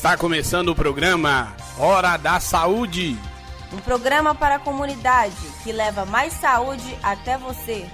Está 0.00 0.16
começando 0.16 0.70
o 0.70 0.74
programa 0.74 1.54
Hora 1.78 2.16
da 2.16 2.40
Saúde. 2.40 3.18
Um 3.70 3.76
programa 3.76 4.34
para 4.34 4.54
a 4.54 4.58
comunidade 4.58 5.36
que 5.62 5.70
leva 5.72 6.06
mais 6.06 6.32
saúde 6.32 6.96
até 7.02 7.36
você. 7.36 7.86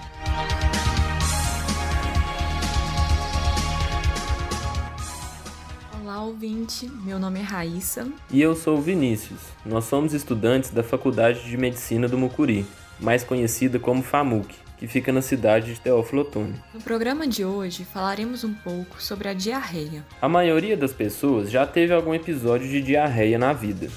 Olá, 6.00 6.22
ouvinte. 6.22 6.88
Meu 6.88 7.18
nome 7.18 7.40
é 7.40 7.42
Raíssa. 7.42 8.06
E 8.30 8.40
eu 8.40 8.54
sou 8.54 8.78
o 8.78 8.80
Vinícius. 8.80 9.40
Nós 9.64 9.86
somos 9.86 10.14
estudantes 10.14 10.70
da 10.70 10.84
Faculdade 10.84 11.42
de 11.42 11.56
Medicina 11.56 12.06
do 12.06 12.16
Mucuri, 12.16 12.64
mais 13.00 13.24
conhecida 13.24 13.80
como 13.80 14.04
FAMUC, 14.04 14.54
que 14.76 14.86
fica 14.86 15.12
na 15.12 15.22
cidade 15.22 15.74
de 15.74 15.80
Teófilo 15.80 16.22
Otoni. 16.22 16.54
No 16.72 16.80
programa 16.80 17.26
de 17.26 17.44
hoje 17.44 17.84
falaremos 17.84 18.44
um 18.44 18.52
pouco 18.52 19.02
sobre 19.02 19.28
a 19.28 19.34
diarreia. 19.34 20.04
A 20.20 20.28
maioria 20.28 20.76
das 20.76 20.92
pessoas 20.92 21.50
já 21.50 21.66
teve 21.66 21.92
algum 21.92 22.14
episódio 22.14 22.68
de 22.68 22.82
diarreia 22.82 23.38
na 23.38 23.52
vida, 23.52 23.88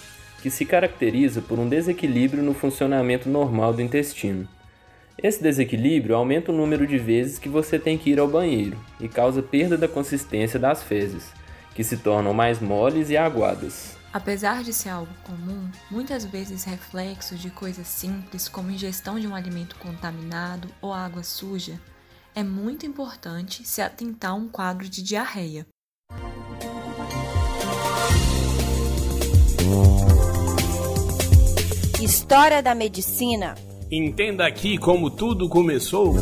que 0.41 0.49
se 0.49 0.65
caracteriza 0.65 1.41
por 1.41 1.59
um 1.59 1.67
desequilíbrio 1.67 2.41
no 2.41 2.53
funcionamento 2.53 3.29
normal 3.29 3.73
do 3.73 3.81
intestino. 3.81 4.47
Esse 5.21 5.43
desequilíbrio 5.43 6.15
aumenta 6.15 6.52
o 6.52 6.55
número 6.55 6.88
de 6.88 6.97
vezes 6.97 7.38
que 7.38 7.49
você 7.49 7.77
tem 7.77 7.97
que 7.97 8.09
ir 8.09 8.19
ao 8.19 8.27
banheiro 8.27 8.77
e 9.02 9.09
causa 9.09 9.43
perda 9.43 9.77
da 9.77 9.88
consistência 9.88 10.57
das 10.57 10.81
fezes, 10.81 11.33
que 11.75 11.83
se 11.83 11.97
tornam 11.97 12.33
mais 12.33 12.61
moles 12.61 13.09
e 13.09 13.17
aguadas. 13.17 13.98
Apesar 14.11 14.63
de 14.63 14.73
ser 14.73 14.89
algo 14.89 15.13
comum, 15.23 15.69
muitas 15.91 16.25
vezes 16.25 16.63
reflexo 16.63 17.35
de 17.35 17.51
coisas 17.51 17.87
simples 17.87 18.49
como 18.49 18.71
ingestão 18.71 19.19
de 19.19 19.27
um 19.27 19.35
alimento 19.35 19.75
contaminado 19.75 20.67
ou 20.81 20.91
água 20.91 21.21
suja, 21.21 21.79
é 22.33 22.41
muito 22.41 22.88
importante 22.88 23.63
se 23.63 23.81
atentar 23.81 24.31
a 24.31 24.33
um 24.33 24.47
quadro 24.47 24.89
de 24.89 25.03
diarreia. 25.03 25.67
História 32.01 32.63
da 32.63 32.73
medicina. 32.73 33.53
Entenda 33.91 34.47
aqui 34.47 34.77
como 34.79 35.11
tudo 35.11 35.47
começou. 35.47 36.16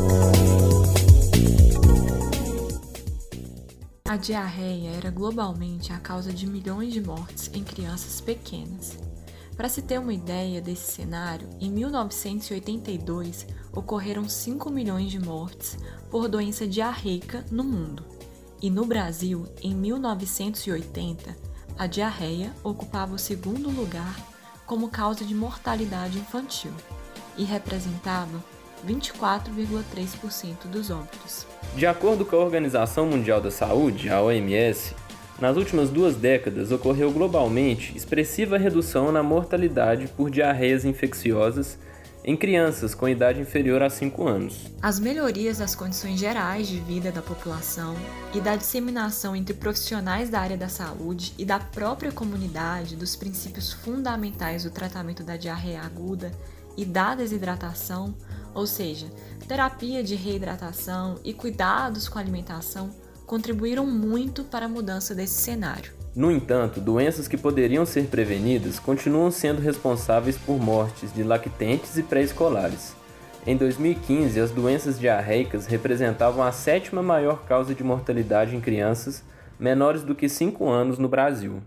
A 4.08 4.16
diarreia 4.16 4.88
era 4.96 5.10
globalmente 5.10 5.92
a 5.92 5.98
causa 5.98 6.32
de 6.32 6.46
milhões 6.46 6.94
de 6.94 7.00
mortes 7.02 7.50
em 7.52 7.62
crianças 7.62 8.22
pequenas. 8.22 8.96
Para 9.54 9.68
se 9.68 9.82
ter 9.82 10.00
uma 10.00 10.14
ideia 10.14 10.62
desse 10.62 10.92
cenário, 10.92 11.46
em 11.60 11.70
1982 11.70 13.46
ocorreram 13.70 14.26
5 14.26 14.70
milhões 14.70 15.10
de 15.10 15.18
mortes 15.18 15.76
por 16.10 16.26
doença 16.26 16.66
diarreica 16.66 17.44
no 17.50 17.62
mundo. 17.62 18.02
E 18.62 18.70
no 18.70 18.86
Brasil, 18.86 19.46
em 19.60 19.74
1980, 19.74 21.36
a 21.76 21.86
diarreia 21.86 22.54
ocupava 22.64 23.14
o 23.14 23.18
segundo 23.18 23.68
lugar 23.68 24.18
como 24.64 24.88
causa 24.88 25.22
de 25.22 25.34
mortalidade 25.34 26.18
infantil 26.18 26.72
e 27.36 27.44
representava 27.44 28.42
24,3% 28.86 30.66
dos 30.70 30.88
óbitos. 30.88 31.46
De 31.76 31.86
acordo 31.86 32.24
com 32.24 32.36
a 32.36 32.40
Organização 32.40 33.06
Mundial 33.06 33.40
da 33.40 33.50
Saúde, 33.50 34.08
a 34.08 34.20
OMS, 34.20 34.94
nas 35.40 35.56
últimas 35.56 35.90
duas 35.90 36.16
décadas 36.16 36.72
ocorreu 36.72 37.12
globalmente 37.12 37.96
expressiva 37.96 38.58
redução 38.58 39.12
na 39.12 39.22
mortalidade 39.22 40.08
por 40.08 40.30
diarreias 40.30 40.84
infecciosas 40.84 41.78
em 42.24 42.36
crianças 42.36 42.94
com 42.94 43.08
idade 43.08 43.40
inferior 43.40 43.82
a 43.82 43.88
5 43.88 44.26
anos. 44.26 44.66
As 44.82 44.98
melhorias 44.98 45.58
das 45.58 45.74
condições 45.74 46.18
gerais 46.18 46.66
de 46.66 46.78
vida 46.80 47.12
da 47.12 47.22
população 47.22 47.96
e 48.34 48.40
da 48.40 48.56
disseminação 48.56 49.34
entre 49.34 49.54
profissionais 49.54 50.28
da 50.28 50.40
área 50.40 50.56
da 50.56 50.68
saúde 50.68 51.32
e 51.38 51.44
da 51.44 51.58
própria 51.58 52.12
comunidade 52.12 52.96
dos 52.96 53.16
princípios 53.16 53.72
fundamentais 53.72 54.64
do 54.64 54.70
tratamento 54.70 55.22
da 55.22 55.36
diarreia 55.36 55.80
aguda 55.80 56.32
e 56.76 56.84
da 56.84 57.14
desidratação, 57.14 58.14
ou 58.54 58.66
seja, 58.66 59.06
terapia 59.46 60.02
de 60.02 60.14
reidratação 60.14 61.16
e 61.24 61.32
cuidados 61.32 62.08
com 62.08 62.18
a 62.18 62.22
alimentação, 62.22 62.90
contribuíram 63.26 63.86
muito 63.86 64.44
para 64.44 64.66
a 64.66 64.68
mudança 64.68 65.14
desse 65.14 65.40
cenário. 65.40 65.92
No 66.14 66.32
entanto, 66.32 66.80
doenças 66.80 67.28
que 67.28 67.36
poderiam 67.36 67.86
ser 67.86 68.06
prevenidas 68.06 68.78
continuam 68.78 69.30
sendo 69.30 69.60
responsáveis 69.60 70.36
por 70.36 70.58
mortes 70.58 71.12
de 71.12 71.22
lactentes 71.22 71.96
e 71.96 72.02
pré-escolares. 72.02 72.96
Em 73.46 73.56
2015, 73.56 74.40
as 74.40 74.50
doenças 74.50 74.98
diarreicas 74.98 75.66
representavam 75.66 76.42
a 76.42 76.50
sétima 76.50 77.02
maior 77.02 77.44
causa 77.44 77.74
de 77.74 77.84
mortalidade 77.84 78.56
em 78.56 78.60
crianças 78.60 79.22
menores 79.58 80.02
do 80.02 80.14
que 80.14 80.28
5 80.28 80.68
anos 80.68 80.98
no 80.98 81.08
Brasil. 81.08 81.62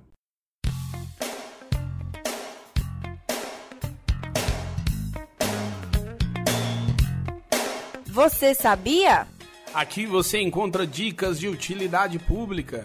Você 8.22 8.54
sabia? 8.54 9.26
Aqui 9.74 10.06
você 10.06 10.40
encontra 10.40 10.86
dicas 10.86 11.40
de 11.40 11.48
utilidade 11.48 12.20
pública. 12.20 12.84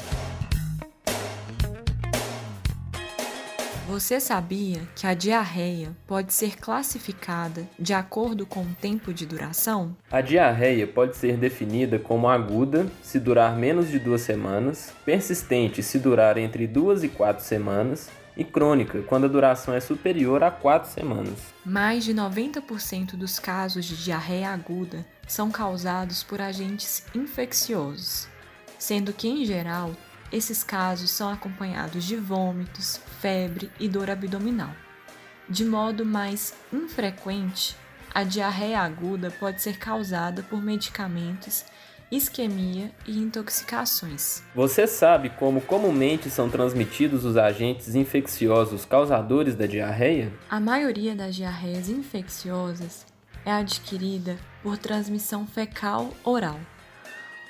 Você 3.87 4.19
sabia 4.19 4.81
que 4.97 5.07
a 5.07 5.13
diarreia 5.13 5.95
pode 6.07 6.33
ser 6.33 6.57
classificada 6.57 7.69
de 7.79 7.93
acordo 7.93 8.47
com 8.47 8.63
o 8.63 8.77
tempo 8.81 9.13
de 9.13 9.27
duração? 9.27 9.95
A 10.11 10.23
diarreia 10.23 10.87
pode 10.87 11.19
ser 11.19 11.37
definida 11.37 11.99
como 11.99 12.31
aguda, 12.31 12.87
se 13.03 13.21
durar 13.21 13.55
menos 13.59 13.91
de 13.91 13.99
duas 13.99 14.23
semanas, 14.23 14.95
persistente, 15.05 15.83
se 15.83 15.99
durar 15.99 16.39
entre 16.39 16.67
duas 16.67 17.05
e 17.05 17.09
quatro 17.09 17.45
semanas, 17.45 18.09
e 18.37 18.45
crônica, 18.45 19.03
quando 19.03 19.25
a 19.25 19.29
duração 19.29 19.73
é 19.75 19.81
superior 19.81 20.43
a 20.45 20.51
quatro 20.51 20.91
semanas. 20.91 21.55
Mais 21.65 22.05
de 22.05 22.13
90% 22.13 23.17
dos 23.17 23.39
casos 23.39 23.85
de 23.85 23.97
diarreia 23.97 24.51
aguda 24.51 25.07
são 25.27 25.51
causados 25.51 26.23
por 26.23 26.41
agentes 26.41 27.05
infecciosos, 27.15 28.29
sendo 28.79 29.13
que, 29.13 29.27
em 29.27 29.45
geral, 29.45 29.93
esses 30.31 30.63
casos 30.63 31.11
são 31.11 31.31
acompanhados 31.31 32.05
de 32.05 32.17
vômitos, 32.17 33.01
febre 33.21 33.71
e 33.81 33.89
dor 33.89 34.11
abdominal. 34.11 34.73
De 35.49 35.65
modo 35.65 36.05
mais 36.05 36.53
infrequente, 36.73 37.77
a 38.13 38.25
diarreia 38.25 38.81
aguda 38.81 39.31
pode 39.31 39.63
ser 39.63 39.79
causada 39.79 40.43
por 40.43 40.63
medicamentos, 40.63 41.65
isquemia 42.11 42.91
e 43.07 43.19
intoxicações. 43.19 44.43
Você 44.55 44.87
sabe 44.87 45.31
como 45.31 45.61
comumente 45.61 46.31
são 46.31 46.49
transmitidos 46.49 47.25
os 47.25 47.37
agentes 47.37 47.95
infecciosos 47.95 48.85
causadores 48.85 49.55
da 49.55 49.67
diarreia? 49.67 50.33
A 50.49 50.61
maioria 50.61 51.15
das 51.15 51.35
diarreias 51.35 51.89
infecciosas 51.89 53.07
é 53.45 53.53
adquirida 53.53 54.37
por 54.63 54.79
transmissão 54.79 55.47
fecal 55.47 56.11
oral, 56.25 56.59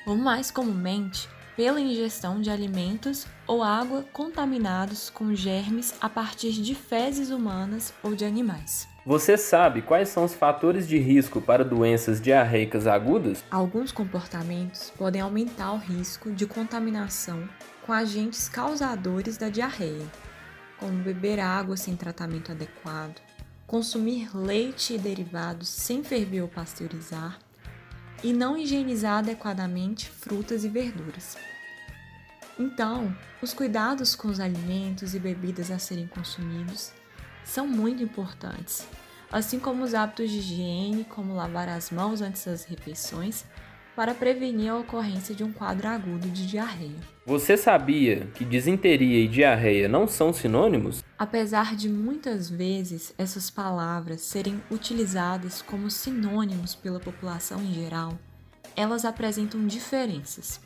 ou 0.07 0.17
mais 0.17 0.51
comumente 0.51 1.29
pela 1.57 1.81
ingestão 1.81 2.41
de 2.41 2.51
alimentos 2.51 3.27
ou 3.47 3.63
água 3.63 4.05
contaminados 4.13 5.09
com 5.09 5.35
germes 5.35 5.95
a 6.01 6.09
partir 6.09 6.53
de 6.53 6.75
fezes 6.75 7.31
humanas 7.31 7.95
ou 8.03 8.15
de 8.15 8.25
animais. 8.25 8.87
Você 9.07 9.39
sabe 9.39 9.83
quais 9.83 10.09
são 10.09 10.25
os 10.25 10.35
fatores 10.35 10.87
de 10.87 10.99
risco 10.99 11.41
para 11.41 11.65
doenças 11.65 12.21
diarreicas 12.21 12.87
agudas? 12.87 13.43
Alguns 13.51 13.91
comportamentos 13.91 14.93
podem 14.99 15.23
aumentar 15.23 15.73
o 15.73 15.79
risco 15.79 16.33
de 16.33 16.45
contaminação 16.45 17.49
com 17.87 17.93
agentes 17.93 18.49
causadores 18.49 19.39
da 19.39 19.49
diarreia, 19.49 20.05
como 20.79 21.03
beber 21.05 21.39
água 21.39 21.77
sem 21.77 21.97
tratamento 21.97 22.51
adequado, 22.51 23.21
consumir 23.65 24.37
leite 24.37 24.95
e 24.95 24.99
derivados 24.99 25.69
sem 25.69 26.03
ferver 26.03 26.43
ou 26.43 26.49
pasteurizar 26.49 27.39
e 28.23 28.33
não 28.33 28.57
higienizar 28.57 29.19
adequadamente 29.19 30.11
frutas 30.11 30.65
e 30.65 30.69
verduras. 30.69 31.37
Então, 32.59 33.15
os 33.43 33.53
cuidados 33.53 34.15
com 34.15 34.29
os 34.29 34.41
alimentos 34.41 35.15
e 35.15 35.19
bebidas 35.19 35.71
a 35.71 35.79
serem 35.79 36.07
consumidos 36.07 36.93
são 37.45 37.67
muito 37.67 38.03
importantes, 38.03 38.87
assim 39.31 39.59
como 39.59 39.85
os 39.85 39.95
hábitos 39.95 40.31
de 40.31 40.39
higiene, 40.39 41.05
como 41.05 41.35
lavar 41.35 41.69
as 41.69 41.91
mãos 41.91 42.23
antes 42.23 42.45
das 42.45 42.65
refeições, 42.65 43.45
para 43.97 44.15
prevenir 44.15 44.71
a 44.71 44.77
ocorrência 44.77 45.35
de 45.35 45.43
um 45.43 45.51
quadro 45.51 45.89
agudo 45.89 46.29
de 46.29 46.47
diarreia. 46.47 47.01
Você 47.25 47.57
sabia 47.57 48.27
que 48.35 48.45
disenteria 48.45 49.25
e 49.25 49.27
diarreia 49.27 49.89
não 49.89 50.07
são 50.07 50.35
sinônimos? 50.35 51.03
Apesar 51.19 51.75
de 51.75 51.89
muitas 51.89 52.51
vezes 52.51 53.15
essas 53.17 53.49
palavras 53.49 54.21
serem 54.21 54.63
utilizadas 54.71 55.63
como 55.63 55.91
sinônimos 55.91 56.75
pela 56.75 57.01
população 57.01 57.63
em 57.63 57.73
geral, 57.73 58.19
elas 58.77 59.07
apresentam 59.07 59.67
diferenças. 59.67 60.61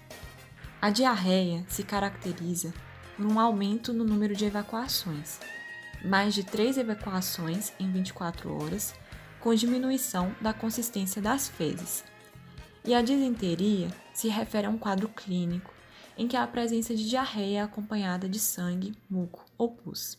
A 0.82 0.90
diarreia 0.90 1.64
se 1.68 1.84
caracteriza 1.84 2.74
por 3.16 3.24
um 3.24 3.38
aumento 3.38 3.92
no 3.92 4.02
número 4.02 4.34
de 4.34 4.44
evacuações, 4.44 5.38
mais 6.04 6.34
de 6.34 6.42
3 6.42 6.78
evacuações 6.78 7.72
em 7.78 7.92
24 7.92 8.52
horas, 8.52 8.92
com 9.38 9.54
diminuição 9.54 10.34
da 10.40 10.52
consistência 10.52 11.22
das 11.22 11.48
fezes. 11.48 12.09
E 12.84 12.94
a 12.94 13.02
disenteria 13.02 13.88
se 14.14 14.28
refere 14.28 14.66
a 14.66 14.70
um 14.70 14.78
quadro 14.78 15.08
clínico 15.08 15.70
em 16.16 16.26
que 16.26 16.36
há 16.36 16.42
a 16.42 16.46
presença 16.46 16.94
de 16.94 17.08
diarreia 17.08 17.64
acompanhada 17.64 18.28
de 18.28 18.38
sangue, 18.38 18.94
muco 19.08 19.44
ou 19.56 19.70
pus. 19.70 20.18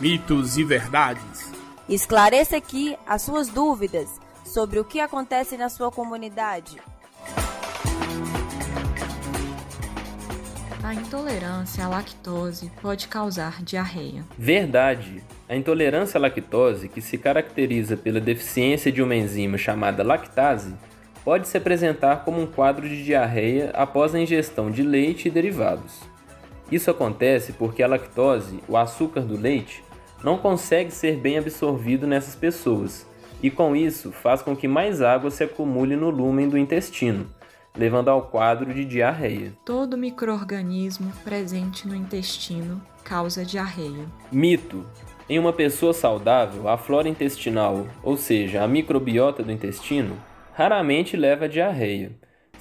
Mitos 0.00 0.56
e 0.56 0.64
verdades. 0.64 1.52
Esclareça 1.88 2.56
aqui 2.56 2.96
as 3.06 3.22
suas 3.22 3.48
dúvidas 3.48 4.08
sobre 4.44 4.80
o 4.80 4.84
que 4.84 4.98
acontece 4.98 5.56
na 5.56 5.68
sua 5.68 5.92
comunidade. 5.92 6.80
A 10.92 10.94
intolerância 10.94 11.86
à 11.86 11.88
lactose 11.88 12.70
pode 12.82 13.08
causar 13.08 13.62
diarreia. 13.62 14.26
Verdade. 14.36 15.24
A 15.48 15.56
intolerância 15.56 16.18
à 16.18 16.20
lactose, 16.20 16.86
que 16.86 17.00
se 17.00 17.16
caracteriza 17.16 17.96
pela 17.96 18.20
deficiência 18.20 18.92
de 18.92 19.00
uma 19.00 19.16
enzima 19.16 19.56
chamada 19.56 20.02
lactase, 20.02 20.74
pode 21.24 21.48
se 21.48 21.56
apresentar 21.56 22.26
como 22.26 22.42
um 22.42 22.46
quadro 22.46 22.86
de 22.86 23.02
diarreia 23.02 23.70
após 23.72 24.14
a 24.14 24.20
ingestão 24.20 24.70
de 24.70 24.82
leite 24.82 25.28
e 25.28 25.30
derivados. 25.30 25.98
Isso 26.70 26.90
acontece 26.90 27.54
porque 27.54 27.82
a 27.82 27.88
lactose, 27.88 28.62
o 28.68 28.76
açúcar 28.76 29.22
do 29.22 29.40
leite, 29.40 29.82
não 30.22 30.36
consegue 30.36 30.90
ser 30.90 31.16
bem 31.16 31.38
absorvido 31.38 32.06
nessas 32.06 32.34
pessoas, 32.34 33.06
e 33.42 33.50
com 33.50 33.74
isso 33.74 34.12
faz 34.12 34.42
com 34.42 34.54
que 34.54 34.68
mais 34.68 35.00
água 35.00 35.30
se 35.30 35.42
acumule 35.42 35.96
no 35.96 36.10
lúmen 36.10 36.50
do 36.50 36.58
intestino, 36.58 37.26
levando 37.76 38.08
ao 38.08 38.22
quadro 38.22 38.72
de 38.72 38.84
diarreia. 38.84 39.52
Todo 39.64 39.96
microorganismo 39.96 41.12
presente 41.24 41.86
no 41.86 41.94
intestino 41.94 42.82
causa 43.04 43.44
diarreia. 43.44 44.06
Mito: 44.30 44.86
em 45.28 45.38
uma 45.38 45.52
pessoa 45.52 45.92
saudável, 45.92 46.68
a 46.68 46.76
flora 46.76 47.08
intestinal, 47.08 47.86
ou 48.02 48.16
seja, 48.16 48.62
a 48.62 48.68
microbiota 48.68 49.42
do 49.42 49.52
intestino, 49.52 50.16
raramente 50.52 51.16
leva 51.16 51.46
a 51.46 51.48
diarreia 51.48 52.12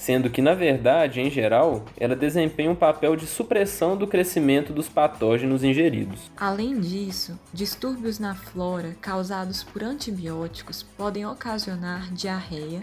sendo 0.02 0.32
que, 0.32 0.42
na 0.42 0.56
verdade, 0.56 1.22
em 1.22 1.30
geral, 1.30 1.86
ela 1.96 2.16
desempenha 2.16 2.72
um 2.72 2.76
papel 2.76 3.16
de 3.16 3.28
supressão 3.28 3.96
do 3.96 4.08
crescimento 4.08 4.74
dos 4.74 4.90
patógenos 4.90 5.64
ingeridos. 5.64 6.32
Além 6.36 6.80
disso, 6.80 7.40
distúrbios 7.54 8.18
na 8.18 8.34
flora 8.34 8.96
causados 9.00 9.64
por 9.64 9.84
antibióticos 9.84 10.82
podem 10.82 11.24
ocasionar 11.28 12.12
diarreia 12.12 12.82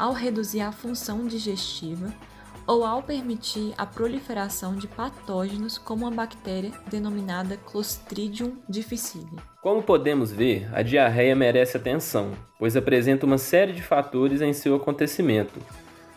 ao 0.00 0.14
reduzir 0.14 0.62
a 0.62 0.72
função 0.72 1.26
digestiva 1.26 2.10
ou 2.66 2.86
ao 2.86 3.02
permitir 3.02 3.74
a 3.76 3.84
proliferação 3.84 4.74
de 4.74 4.86
patógenos 4.86 5.76
como 5.76 6.06
a 6.06 6.10
bactéria 6.10 6.72
denominada 6.90 7.58
Clostridium 7.58 8.56
difficile. 8.66 9.28
Como 9.60 9.82
podemos 9.82 10.32
ver, 10.32 10.70
a 10.72 10.80
diarreia 10.80 11.36
merece 11.36 11.76
atenção, 11.76 12.32
pois 12.58 12.76
apresenta 12.76 13.26
uma 13.26 13.36
série 13.36 13.74
de 13.74 13.82
fatores 13.82 14.40
em 14.40 14.54
seu 14.54 14.74
acontecimento, 14.74 15.60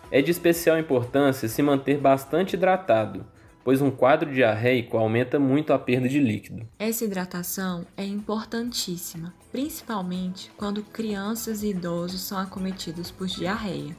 é 0.10 0.22
de 0.22 0.32
especial 0.32 0.80
importância 0.80 1.50
se 1.50 1.62
manter 1.62 1.98
bastante 1.98 2.54
hidratado, 2.54 3.26
pois 3.64 3.82
um 3.82 3.90
quadro 3.90 4.32
diarreico 4.34 4.98
aumenta 4.98 5.40
muito 5.40 5.72
a 5.74 5.80
perda 5.80 6.10
de 6.10 6.20
líquido. 6.20 6.68
Essa 6.78 7.06
hidratação 7.06 7.86
é 7.96 8.04
importantíssima, 8.06 9.34
principalmente 9.52 10.52
quando 10.58 10.84
crianças 10.84 11.64
e 11.64 11.70
idosos 11.70 12.22
são 12.22 12.38
acometidos 12.38 13.10
por 13.10 13.28
diarreia, 13.28 13.96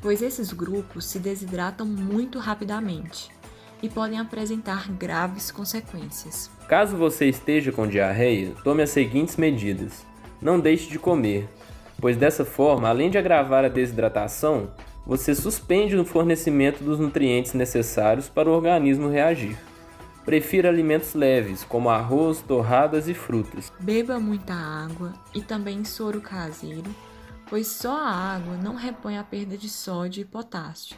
pois 0.00 0.22
esses 0.22 0.52
grupos 0.52 1.04
se 1.04 1.18
desidratam 1.18 1.86
muito 1.86 2.38
rapidamente 2.38 3.30
e 3.82 3.88
podem 3.88 4.18
apresentar 4.18 4.90
graves 4.92 5.50
consequências. 5.50 6.50
Caso 6.68 6.96
você 6.96 7.28
esteja 7.28 7.72
com 7.72 7.86
diarreia, 7.86 8.52
tome 8.62 8.82
as 8.82 8.90
seguintes 8.90 9.36
medidas: 9.36 10.06
não 10.40 10.58
deixe 10.58 10.88
de 10.88 10.98
comer, 10.98 11.48
pois 12.00 12.16
dessa 12.16 12.44
forma, 12.44 12.88
além 12.88 13.10
de 13.10 13.18
agravar 13.18 13.64
a 13.64 13.68
desidratação, 13.68 14.70
você 15.06 15.34
suspende 15.34 15.96
o 15.96 16.04
fornecimento 16.04 16.82
dos 16.82 16.98
nutrientes 16.98 17.54
necessários 17.54 18.28
para 18.28 18.48
o 18.48 18.52
organismo 18.52 19.08
reagir. 19.08 19.56
Prefira 20.24 20.68
alimentos 20.68 21.14
leves, 21.14 21.64
como 21.64 21.90
arroz, 21.90 22.40
torradas 22.40 23.08
e 23.08 23.14
frutas. 23.14 23.72
Beba 23.80 24.20
muita 24.20 24.54
água 24.54 25.12
e 25.34 25.40
também 25.40 25.84
soro 25.84 26.20
caseiro, 26.20 26.88
pois 27.50 27.66
só 27.66 27.96
a 27.96 28.36
água 28.36 28.56
não 28.56 28.76
repõe 28.76 29.18
a 29.18 29.24
perda 29.24 29.56
de 29.58 29.68
sódio 29.68 30.20
e 30.20 30.24
potássio. 30.24 30.96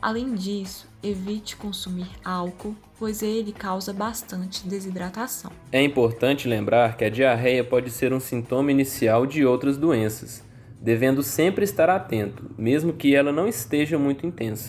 Além 0.00 0.34
disso, 0.34 0.86
evite 1.02 1.56
consumir 1.56 2.08
álcool, 2.24 2.74
pois 2.98 3.22
ele 3.22 3.52
causa 3.52 3.92
bastante 3.92 4.66
desidratação. 4.66 5.50
É 5.70 5.82
importante 5.82 6.48
lembrar 6.48 6.96
que 6.96 7.04
a 7.04 7.10
diarreia 7.10 7.64
pode 7.64 7.90
ser 7.90 8.12
um 8.12 8.20
sintoma 8.20 8.70
inicial 8.70 9.26
de 9.26 9.44
outras 9.44 9.76
doenças 9.76 10.42
devendo 10.84 11.22
sempre 11.22 11.64
estar 11.64 11.88
atento, 11.88 12.50
mesmo 12.58 12.92
que 12.92 13.16
ela 13.16 13.32
não 13.32 13.48
esteja 13.48 13.98
muito 13.98 14.26
intensa. 14.26 14.68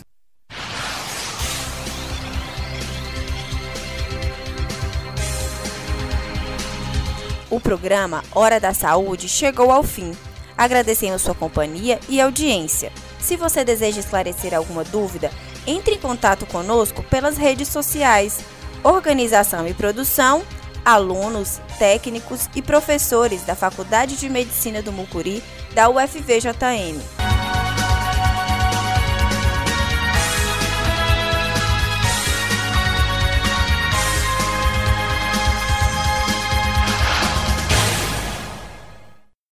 O 7.50 7.60
programa 7.60 8.24
Hora 8.34 8.58
da 8.58 8.72
Saúde 8.72 9.28
chegou 9.28 9.70
ao 9.70 9.82
fim. 9.82 10.12
Agradecemos 10.56 11.20
sua 11.20 11.34
companhia 11.34 12.00
e 12.08 12.18
audiência. 12.18 12.90
Se 13.20 13.36
você 13.36 13.62
deseja 13.62 14.00
esclarecer 14.00 14.54
alguma 14.54 14.84
dúvida, 14.84 15.30
entre 15.66 15.96
em 15.96 15.98
contato 15.98 16.46
conosco 16.46 17.02
pelas 17.02 17.36
redes 17.36 17.68
sociais. 17.68 18.40
Organização 18.82 19.68
e 19.68 19.74
produção, 19.74 20.42
alunos, 20.86 21.60
técnicos 21.80 22.48
e 22.54 22.62
professores 22.62 23.42
da 23.42 23.56
Faculdade 23.56 24.16
de 24.16 24.28
Medicina 24.28 24.80
do 24.80 24.92
Mucuri 24.92 25.42
da 25.74 25.88
UFVJM. 25.88 27.35